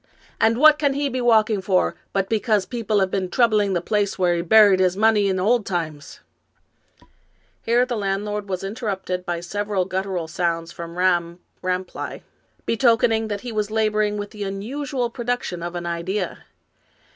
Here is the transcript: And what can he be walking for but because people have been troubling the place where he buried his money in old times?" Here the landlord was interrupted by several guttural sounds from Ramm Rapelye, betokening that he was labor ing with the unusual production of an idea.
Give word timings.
And 0.39 0.57
what 0.57 0.79
can 0.79 0.95
he 0.95 1.09
be 1.09 1.21
walking 1.21 1.61
for 1.61 1.93
but 2.11 2.27
because 2.27 2.65
people 2.65 3.01
have 3.01 3.11
been 3.11 3.29
troubling 3.29 3.73
the 3.73 3.81
place 3.83 4.17
where 4.17 4.35
he 4.35 4.41
buried 4.41 4.79
his 4.79 4.97
money 4.97 5.27
in 5.27 5.39
old 5.39 5.63
times?" 5.63 6.21
Here 7.67 7.85
the 7.85 7.95
landlord 7.95 8.49
was 8.49 8.63
interrupted 8.63 9.27
by 9.27 9.41
several 9.41 9.85
guttural 9.85 10.27
sounds 10.27 10.71
from 10.71 10.97
Ramm 10.97 11.37
Rapelye, 11.61 12.23
betokening 12.65 13.27
that 13.27 13.41
he 13.41 13.51
was 13.51 13.69
labor 13.69 14.01
ing 14.01 14.17
with 14.17 14.31
the 14.31 14.43
unusual 14.43 15.11
production 15.11 15.61
of 15.61 15.75
an 15.75 15.85
idea. 15.85 16.45